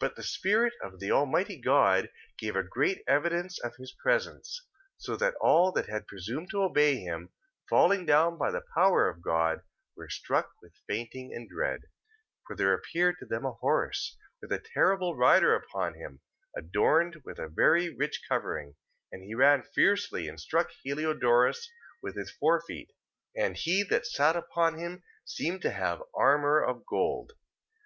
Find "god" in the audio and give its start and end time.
1.60-2.08, 9.20-9.60